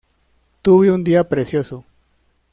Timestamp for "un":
0.91-1.03